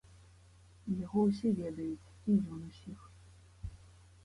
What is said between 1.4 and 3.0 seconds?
ведаюць і ён усіх.